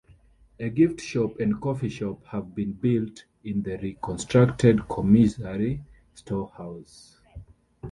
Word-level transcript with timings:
A 0.59 0.67
giftshop 0.71 1.39
and 1.39 1.61
coffeeshop 1.61 2.23
have 2.25 2.55
been 2.55 2.71
built 2.71 3.25
in 3.43 3.61
the 3.61 3.77
re-constructed 3.77 4.87
commissary 4.87 5.83
storehouse. 6.15 7.19